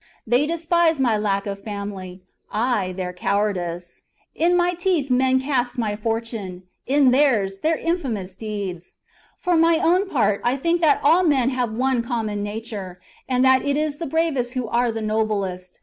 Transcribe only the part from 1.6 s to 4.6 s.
family; I their cowardice. In